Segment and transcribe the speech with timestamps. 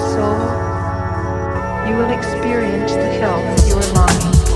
[0.00, 0.48] soul,
[1.88, 4.47] you will experience the health you are longing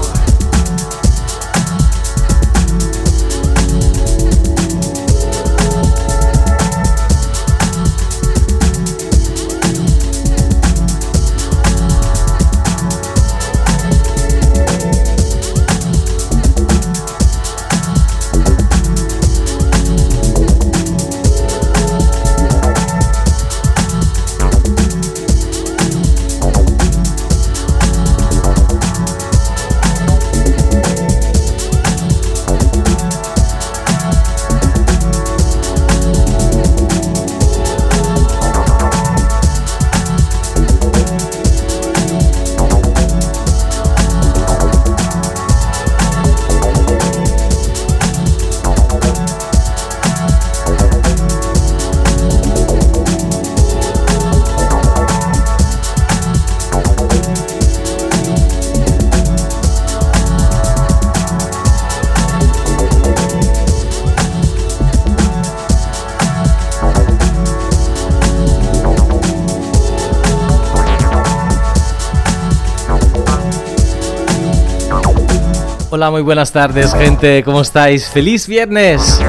[76.03, 77.45] Hola, muy buenas tardes, gente.
[77.45, 78.09] ¿Cómo estáis?
[78.09, 79.21] ¡Feliz viernes!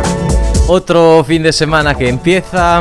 [0.68, 2.80] Otro fin de semana que empieza.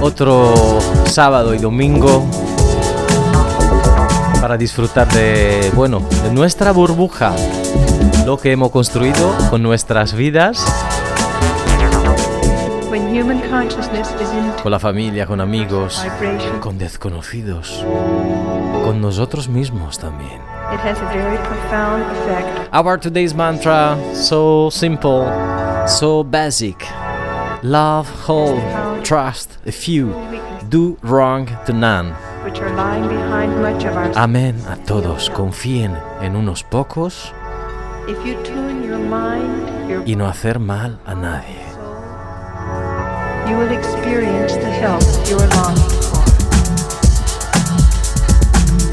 [0.00, 2.24] Otro sábado y domingo.
[4.40, 7.34] Para disfrutar de, bueno, de nuestra burbuja.
[8.24, 10.64] Lo que hemos construido con nuestras vidas.
[14.62, 16.06] Con la familia, con amigos,
[16.60, 17.84] con desconocidos.
[18.84, 20.39] Con nosotros mismos también.
[20.80, 22.70] Has a very profound effect.
[22.72, 25.26] Our today's mantra, so simple,
[25.86, 26.80] so basic.
[27.62, 28.62] Love, hold,
[29.04, 30.14] trust a few,
[30.70, 32.12] do wrong to none.
[32.44, 37.34] Which are lying behind much of our Amén a todos, confíen en unos pocos
[38.08, 41.60] If you tune your mind, your y no hacer mal a nadie.
[43.50, 46.24] you will experience the health you are longing for.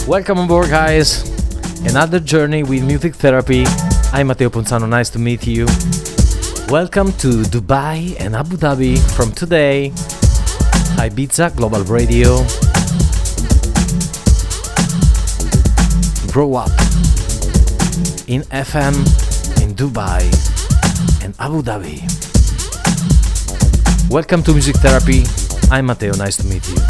[0.05, 1.36] Welcome on board, guys.
[1.85, 3.63] Another journey with music therapy.
[4.13, 5.65] I'm Matteo Ponzano, nice to meet you.
[6.69, 9.91] Welcome to Dubai and Abu Dhabi from today.
[10.97, 12.37] Ibiza Global Radio.
[16.31, 16.71] Grow up
[18.27, 18.95] in FM
[19.63, 20.23] in Dubai
[21.23, 22.01] and Abu Dhabi.
[24.09, 25.23] Welcome to Music Therapy.
[25.71, 26.86] I'm Matteo, nice to meet you.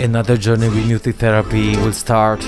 [0.00, 2.42] Another journey with music therapy will start.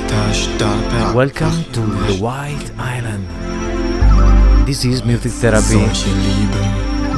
[1.14, 3.26] Welcome to the White Island.
[4.66, 5.76] This is Music Therapy.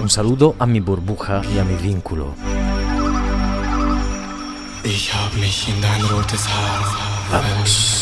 [0.03, 2.35] Un saludo a mi burbuja y a mi vínculo.
[4.85, 6.85] ich hab mich in dein rotes Haar
[7.31, 7.95] verliebt.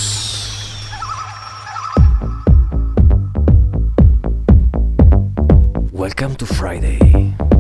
[5.93, 7.52] Welcome to Friday.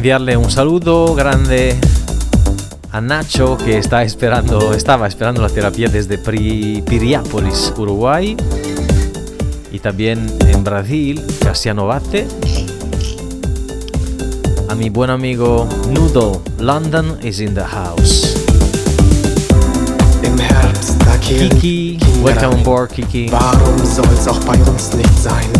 [0.00, 1.78] enviarle un saludo grande
[2.90, 8.34] a Nacho que está esperando, estaba esperando la terapia desde Pri Piriápolis, Uruguay.
[9.70, 12.26] Y también en Brasil, Cassiano Vate.
[14.70, 18.34] A mi buen amigo Noodle, London is in the house.
[21.20, 23.30] Kiki, welcome on board, Kiki.
[23.30, 25.59] Warum soll's auch bei uns nicht sein?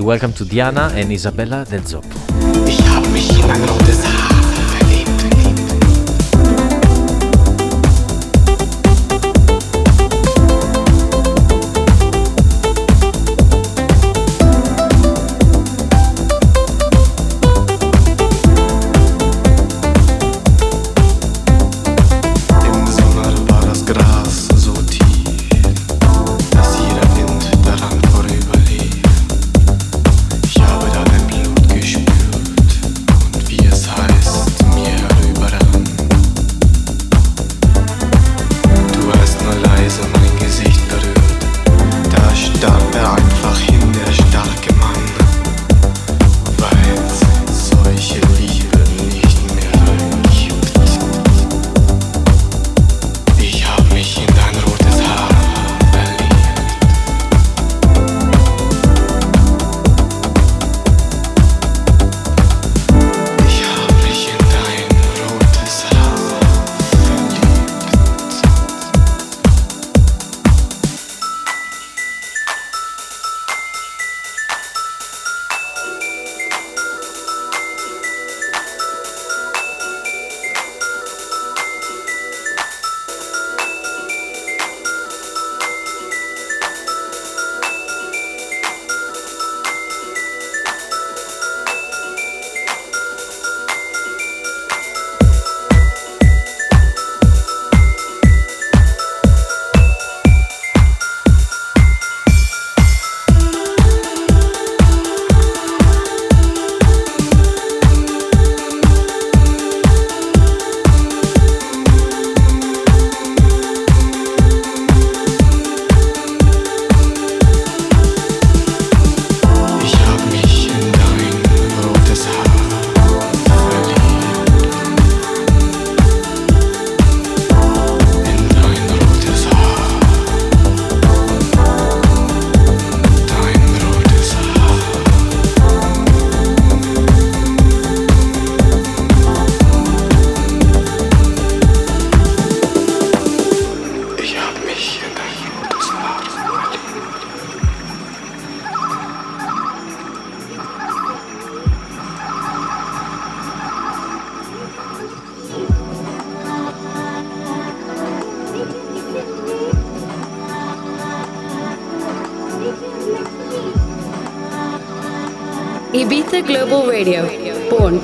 [0.00, 2.16] Welcome to Diana and Isabella del Zoppo.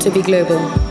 [0.05, 0.84] to be global.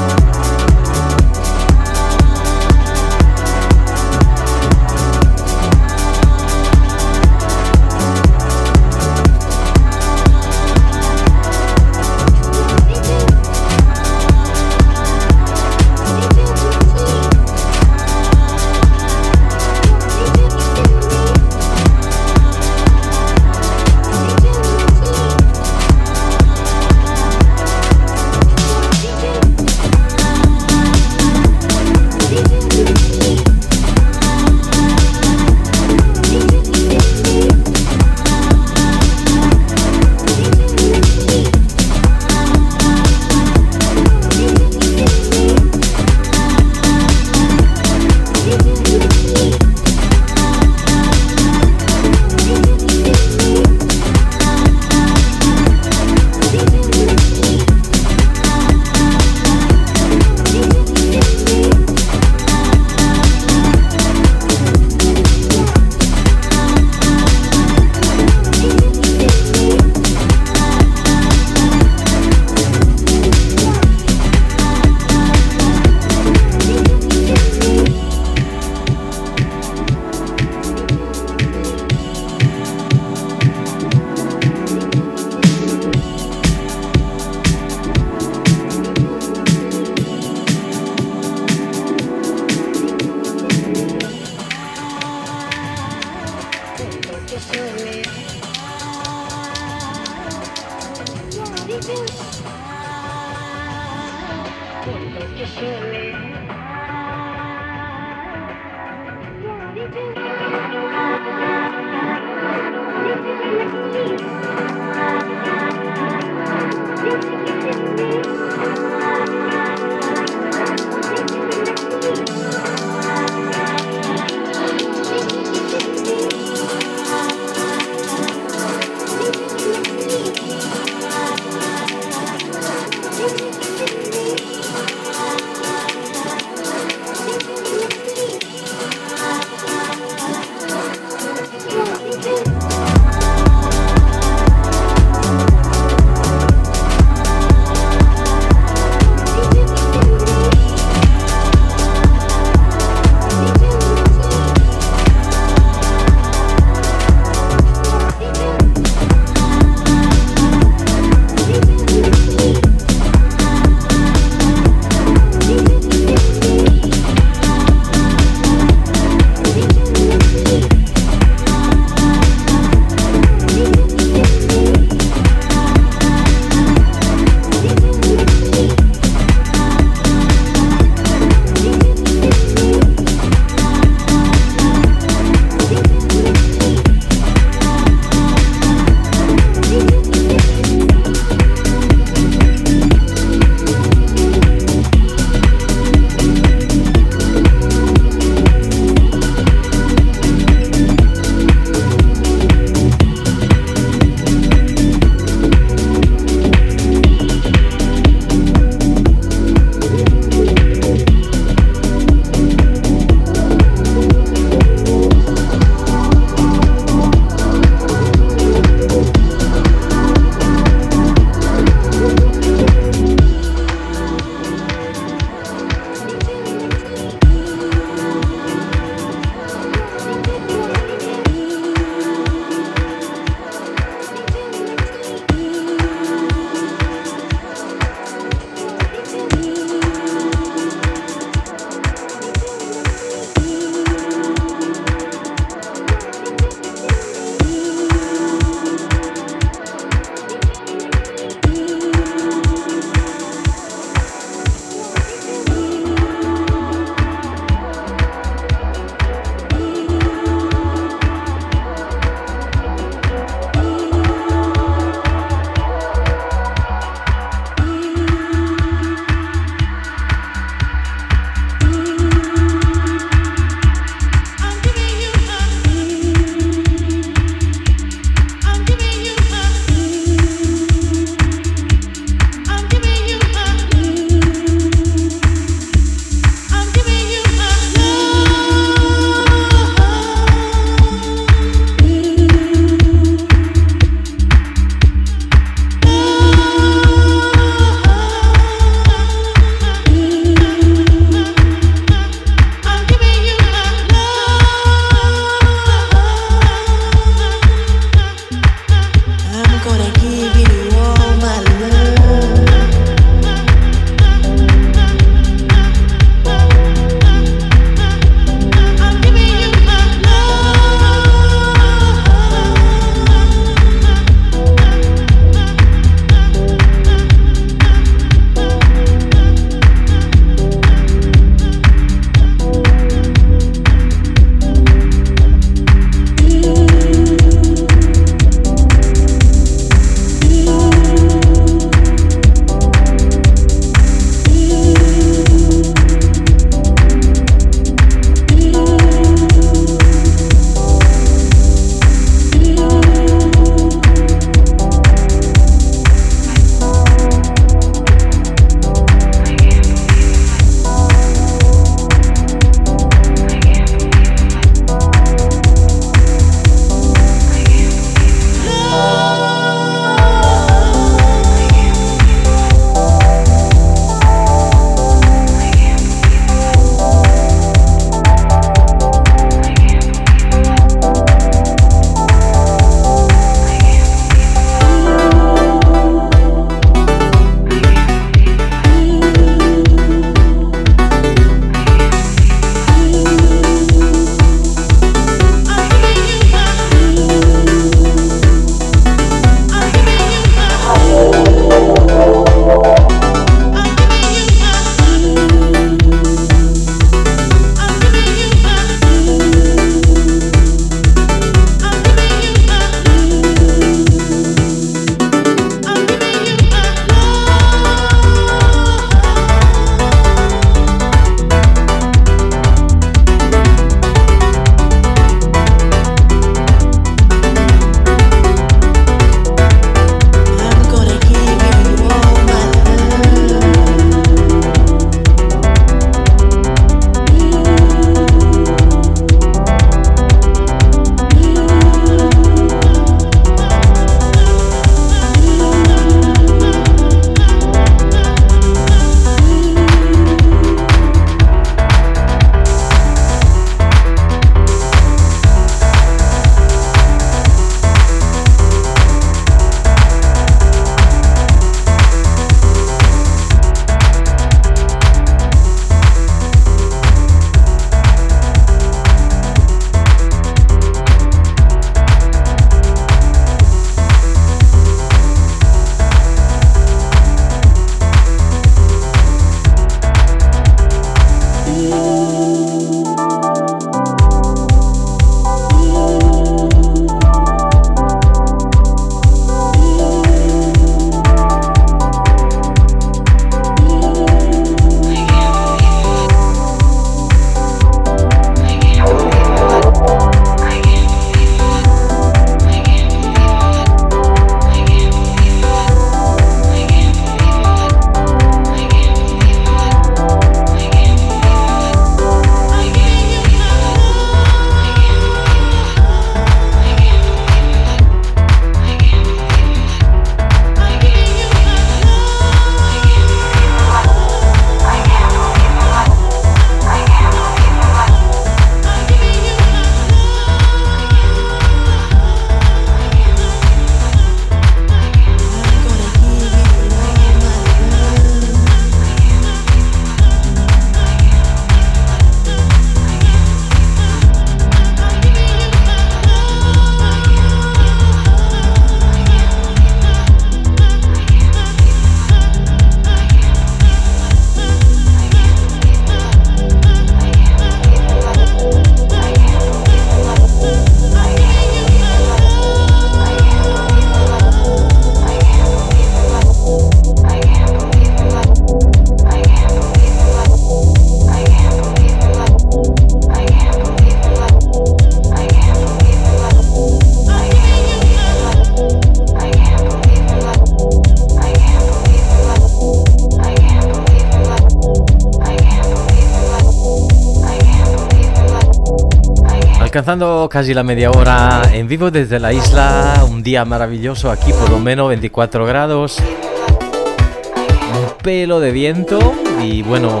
[589.78, 594.50] Alcanzando casi la media hora en vivo desde la isla, un día maravilloso aquí, por
[594.50, 598.98] lo menos 24 grados, un pelo de viento
[599.40, 600.00] y bueno,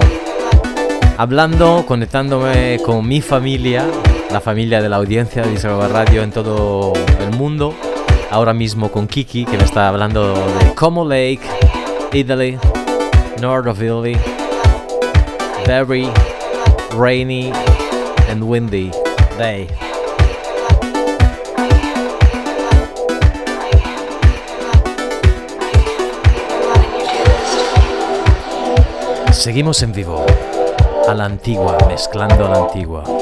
[1.16, 3.86] hablando, conectándome con mi familia,
[4.32, 7.72] la familia de la audiencia de Israel Radio en todo el mundo,
[8.32, 11.42] ahora mismo con Kiki que me está hablando de Como Lake,
[12.12, 12.58] Italy,
[13.40, 14.16] north of Italy,
[15.68, 16.08] very
[16.96, 17.52] rainy
[18.28, 18.90] and windy.
[29.30, 30.26] Seguimos en vivo,
[31.06, 33.17] a la antigua, mezclando a la antigua.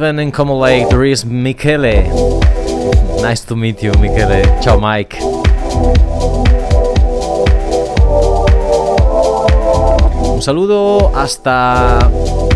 [0.00, 2.08] Even in Como Lake there is Michele.
[3.20, 4.42] Nice to meet you, Michele.
[4.62, 5.18] Ciao, Mike.
[10.24, 11.98] Un saludo hasta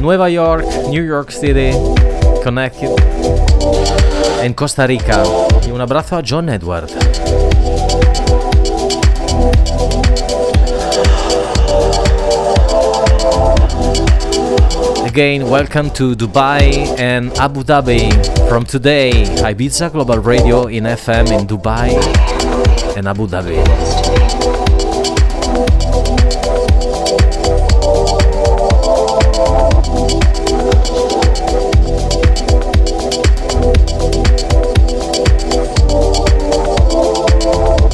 [0.01, 1.73] Nueva York, New York City,
[2.43, 2.99] Connecticut,
[4.41, 5.23] en Costa Rica.
[5.67, 6.89] Y un abrazo a John Edward.
[15.15, 18.11] Again, welcome to Dubai and Abu Dhabi.
[18.49, 19.13] From today,
[19.47, 21.95] Ibiza Global Radio in FM in Dubai
[22.99, 23.55] and Abu Dhabi.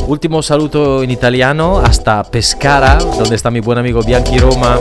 [0.08, 4.78] Último saludo en italiano hasta Pescara, donde está mi buen amigo Bianchi Roma.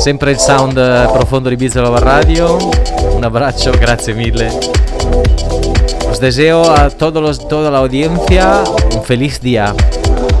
[0.00, 0.76] Sempre il sound
[1.12, 2.56] profondo di Bizarro Radio.
[3.12, 4.50] Un abbraccio, grazie mille.
[6.08, 8.62] Os deseo a todos toda la audiencia
[8.94, 9.74] un feliz día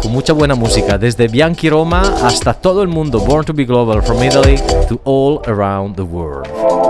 [0.00, 3.20] con mucha buena música desde Bianchi Roma hasta todo el mundo.
[3.20, 6.89] Born to be global from Italy to all around the world.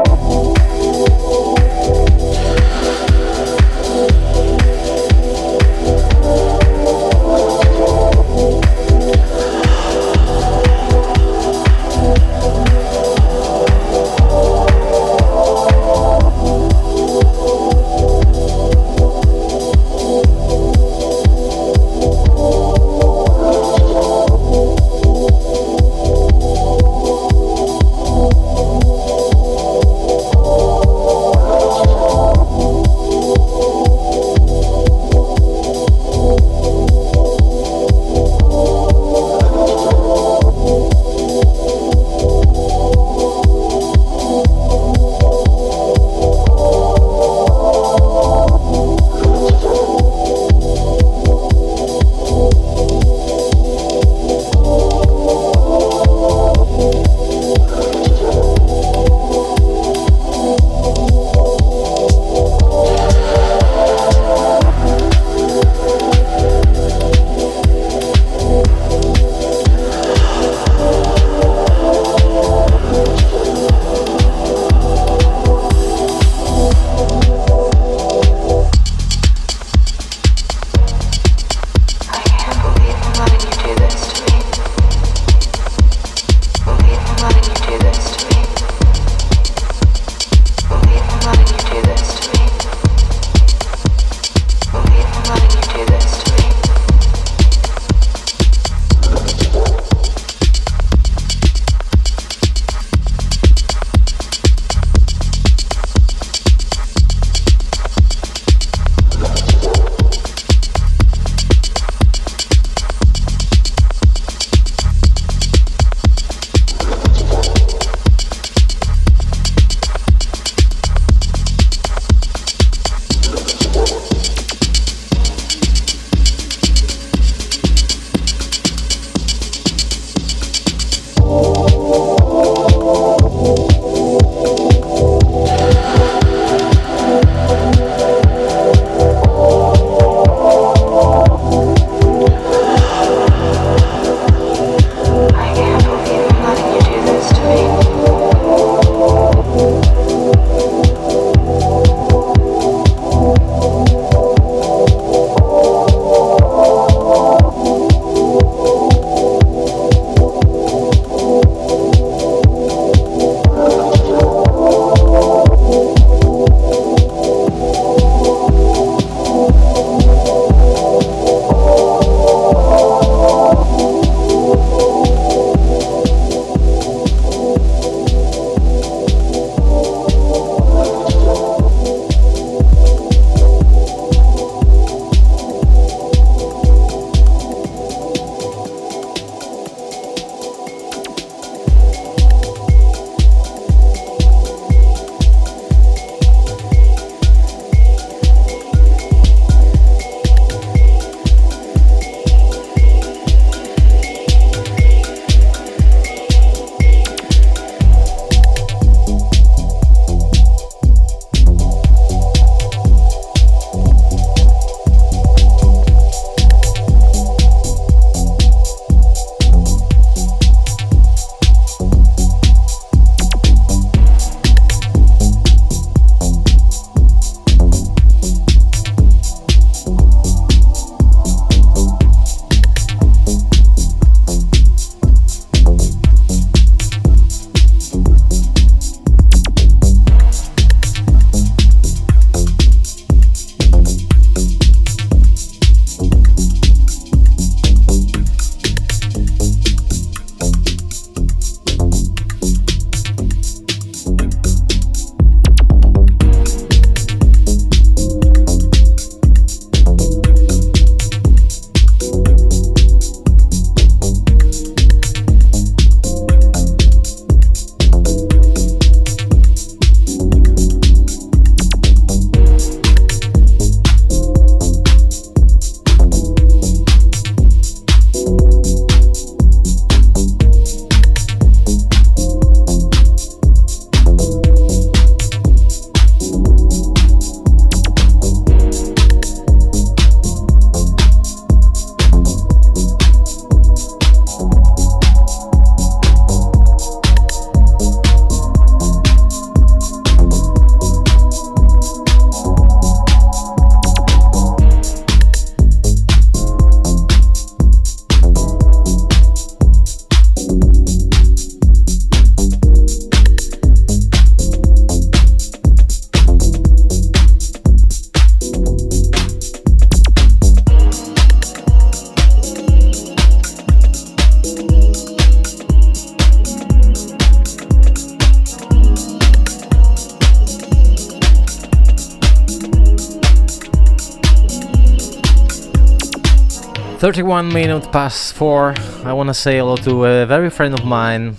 [337.00, 338.74] 31 minutes past 4.
[339.06, 341.34] I want to say hello to a very friend of mine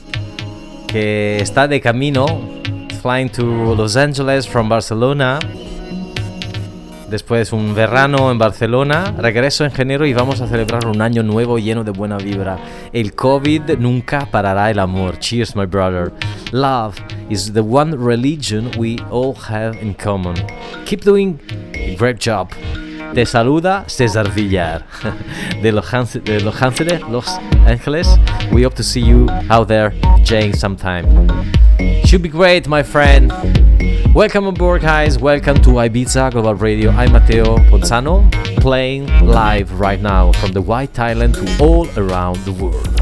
[0.87, 2.25] que está de camino,
[2.99, 5.37] flying to Los Angeles from Barcelona.
[7.11, 11.59] Después un verano en Barcelona, regreso en enero y vamos a celebrar un año nuevo
[11.59, 12.57] lleno de buena vibra.
[12.91, 15.19] El COVID nunca parará el amor.
[15.19, 16.11] Cheers, my brother.
[16.51, 16.95] Love
[17.29, 20.33] is the one religion we all have in common.
[20.87, 21.39] Keep doing
[21.75, 22.49] a great job.
[23.13, 24.85] Te saluda César Villar
[25.61, 27.27] de Los, Ángeles, Los
[27.65, 28.07] Ángeles.
[28.53, 29.93] We hope to see you out there
[30.23, 31.05] Jane sometime.
[32.05, 33.33] Should be great, my friend.
[34.15, 35.17] Welcome aboard, guys.
[35.17, 36.91] Welcome to Ibiza Global Radio.
[36.91, 42.53] I'm Matteo Ponzano, playing live right now from the White Island to all around the
[42.53, 43.00] world.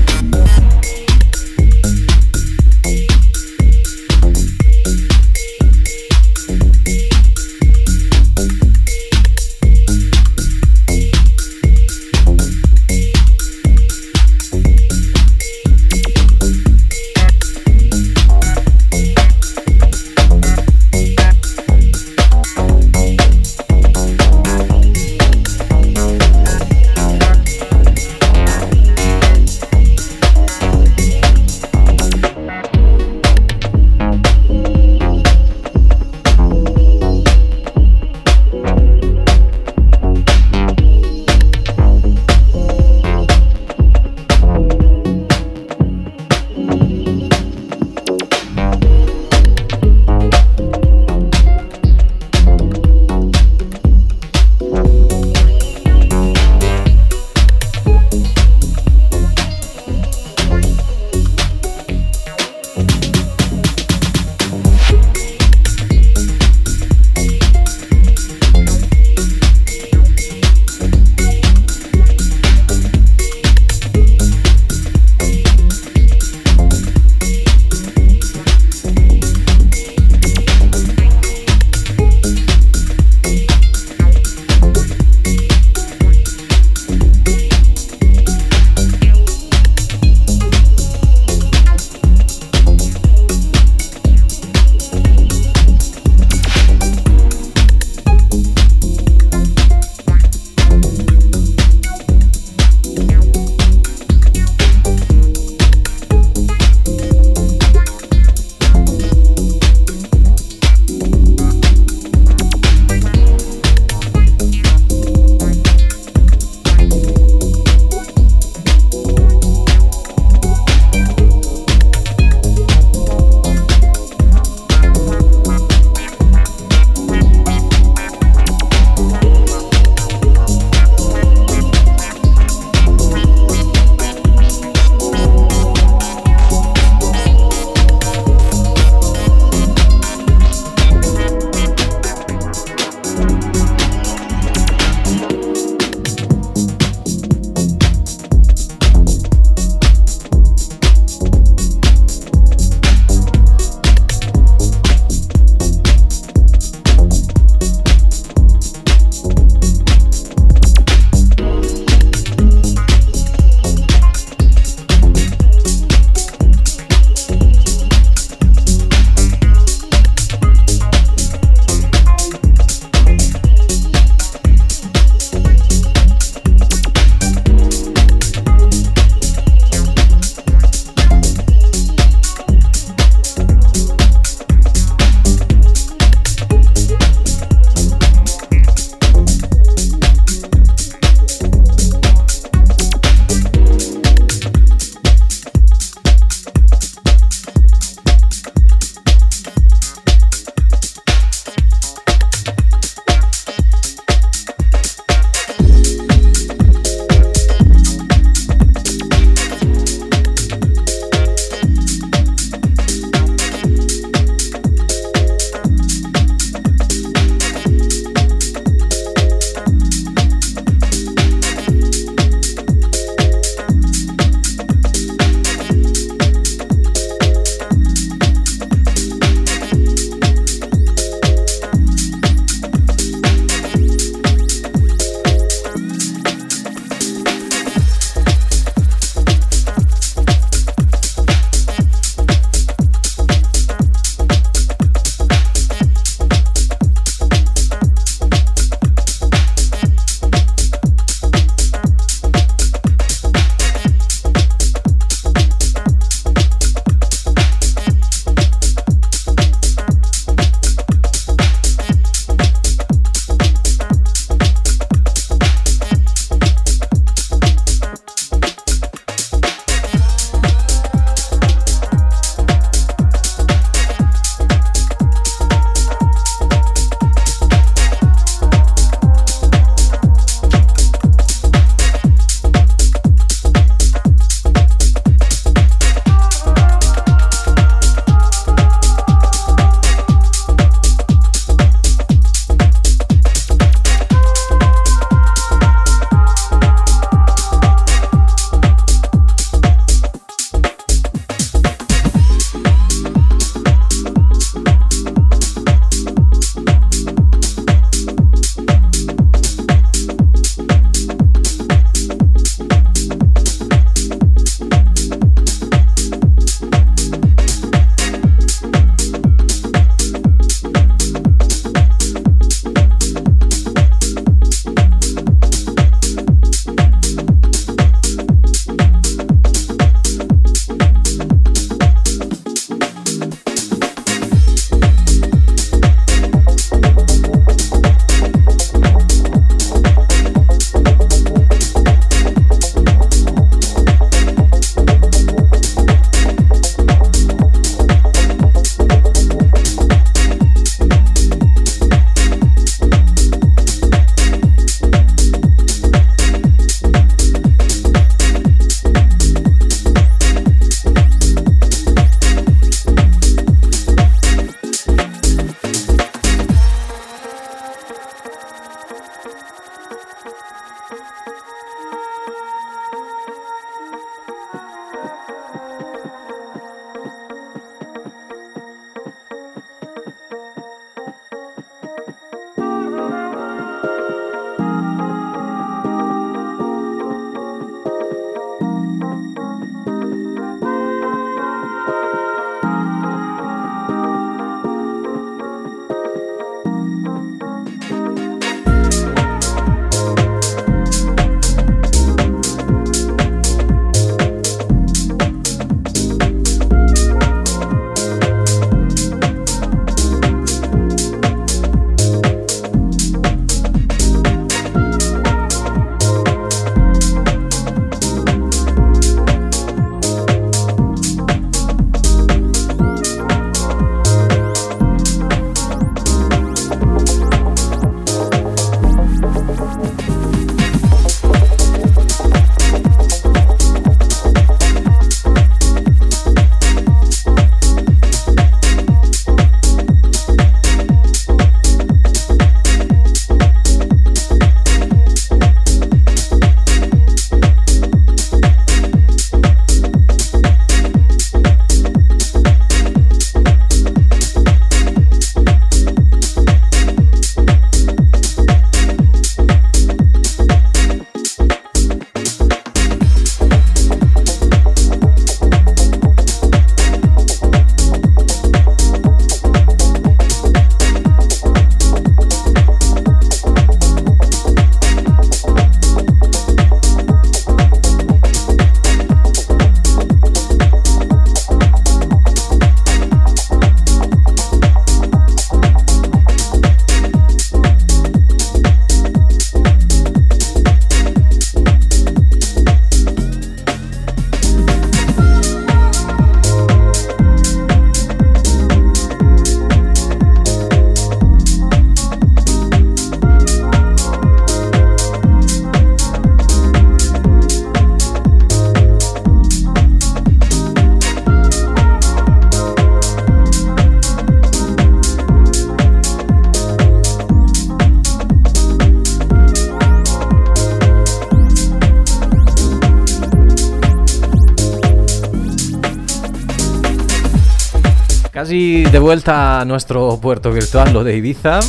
[529.10, 531.62] Vuelta a nuestro puerto virtual, lo de Ibiza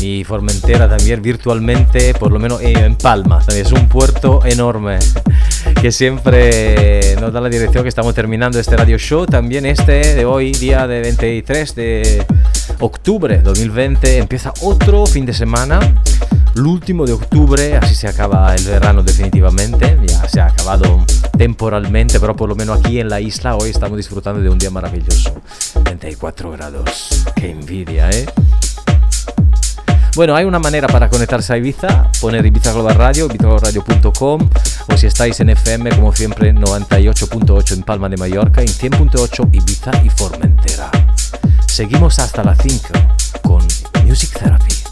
[0.00, 3.44] y Formentera también virtualmente, por lo menos en Palma.
[3.54, 4.98] Es un puerto enorme
[5.82, 9.26] que siempre nos da la dirección que estamos terminando este radio show.
[9.26, 12.26] También este de hoy, día de 23 de
[12.80, 15.80] octubre 2020, empieza otro fin de semana
[16.56, 21.04] l'ultimo de octubre, así se acaba el verano definitivamente, ya se ha acabado
[21.36, 24.70] temporalmente, pero por lo menos aquí en la isla hoy estamos disfrutando de un día
[24.70, 25.34] maravilloso.
[25.84, 28.26] 34 grados, qué envidia, ¿eh?
[30.14, 34.48] Bueno, hay una manera para conectarse a Ibiza, poner Ibiza Global Radio, ibizaglobalradio.com
[34.88, 39.90] o si estáis en FM, como siempre, 98.8 en Palma de Mallorca, en 100.8 Ibiza
[40.02, 40.90] y Formentera.
[41.66, 42.88] Seguimos hasta las 5
[43.42, 43.62] con
[44.06, 44.85] Music Therapy.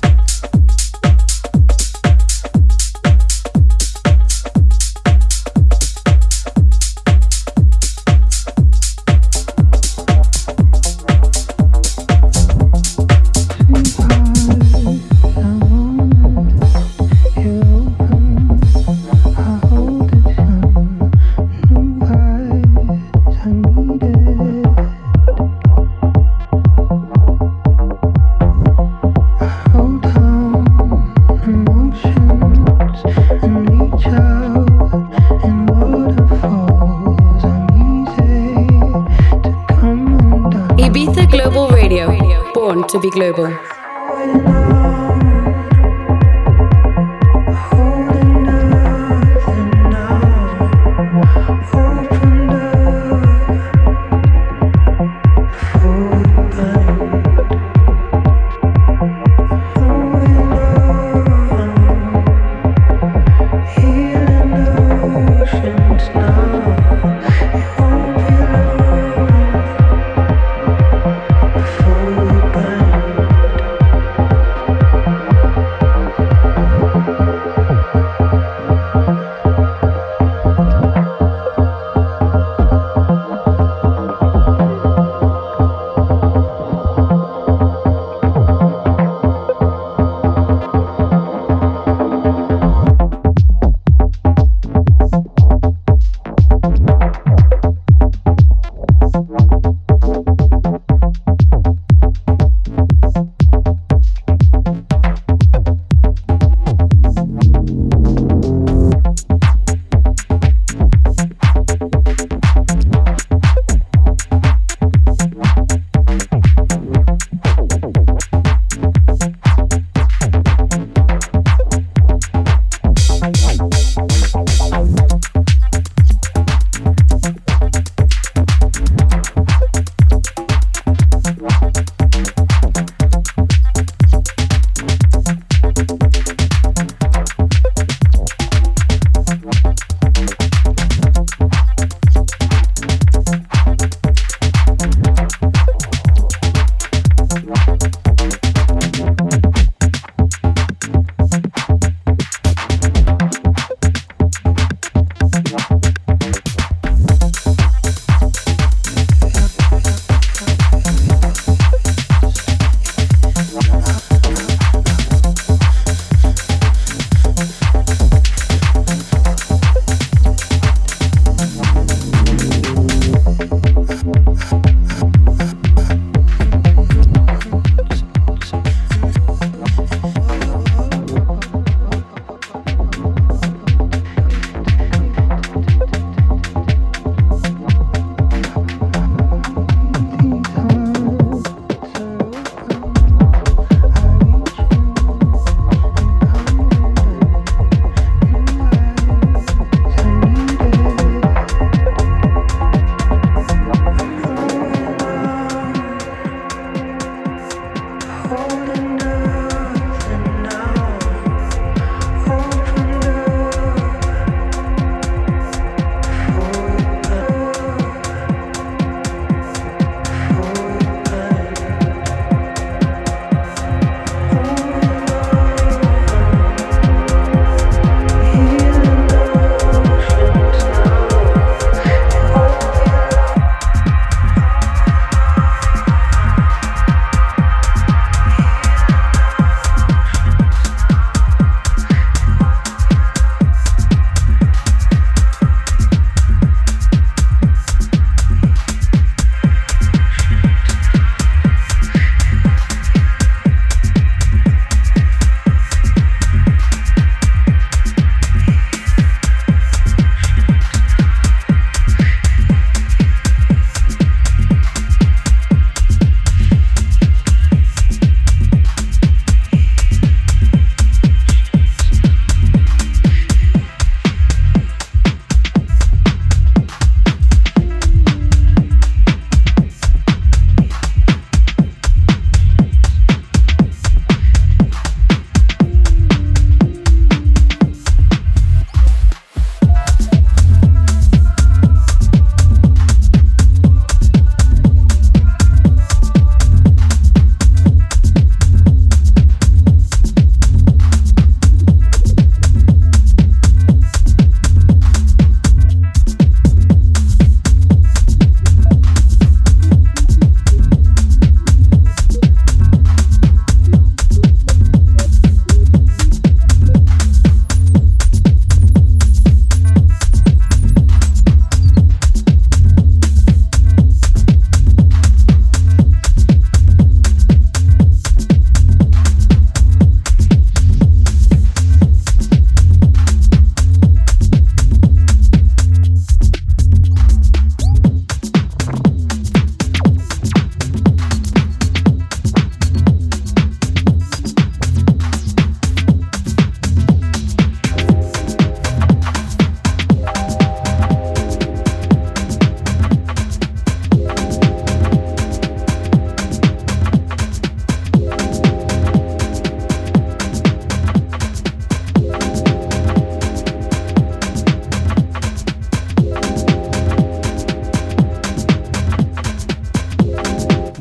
[43.10, 43.73] Global.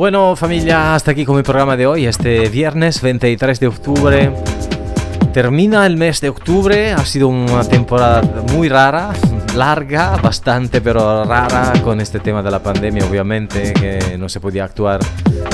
[0.04, 4.34] Bueno familia, hasta aquí con mi programa de hoy, este viernes 23 de octubre.
[5.32, 9.14] Termina el mes de octubre, ha sido una temporada muy rara,
[9.56, 14.66] larga, bastante pero rara con este tema de la pandemia obviamente, que no se podía
[14.66, 14.99] actuar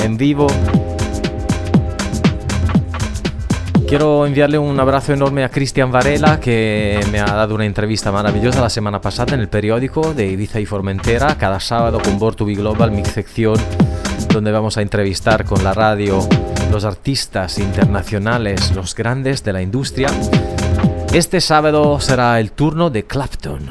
[0.02, 0.48] en vivo.
[3.90, 8.60] Quiero enviarle un abrazo enorme a Cristian Varela, que me ha dado una entrevista maravillosa
[8.60, 12.92] la semana pasada en el periódico de Ibiza y Formentera, cada sábado con Be Global,
[12.92, 13.56] mi sección,
[14.32, 16.20] donde vamos a entrevistar con la radio
[16.70, 20.08] los artistas internacionales, los grandes de la industria.
[21.12, 23.70] Este sábado será el turno de Clapton.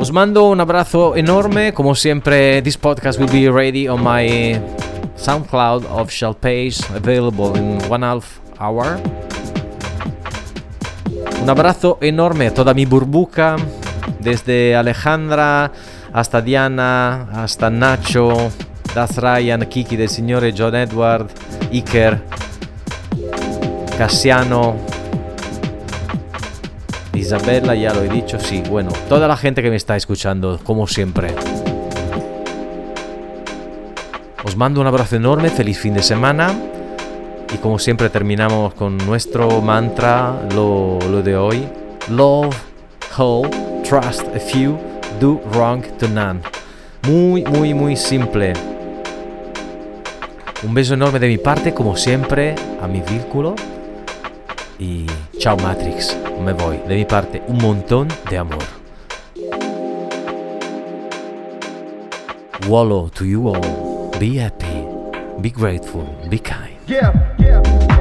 [0.00, 4.60] Os mando un abrazo enorme, como siempre, this podcast will be ready on my
[5.16, 9.00] SoundCloud official page, available in one half hour.
[11.42, 13.56] Un abrazo enorme a toda mi burbuja,
[14.22, 15.70] desde Alejandra
[16.12, 18.50] hasta Diana, hasta Nacho,
[18.94, 21.28] Das Ryan, Kiki del signore John Edward,
[21.72, 22.22] Iker,
[23.96, 24.76] Cassiano,
[27.14, 30.86] Isabella, ya lo he dicho, sí, bueno, toda la gente que me está escuchando, como
[30.86, 31.34] siempre.
[34.44, 36.52] Os mando un abrazo enorme, feliz fin de semana.
[37.54, 41.68] Y como siempre terminamos con nuestro mantra, lo, lo de hoy.
[42.10, 42.56] Love,
[43.16, 44.78] hold, trust a few,
[45.20, 46.40] do wrong to none.
[47.06, 48.54] Muy, muy, muy simple.
[50.62, 53.54] Un beso enorme de mi parte, como siempre, a mi vínculo.
[54.78, 55.04] Y
[55.36, 56.78] chao Matrix, me voy.
[56.88, 58.64] De mi parte, un montón de amor.
[62.66, 63.60] Wallow to you all.
[64.18, 64.86] Be happy,
[65.42, 66.78] be grateful, be kind.
[66.86, 67.91] Yeah, yeah.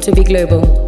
[0.00, 0.85] To be global.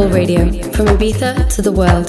[0.00, 2.08] Global Radio, from Ibiza to the world.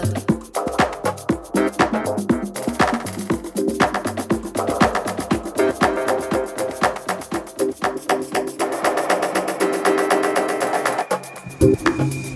[11.60, 12.31] You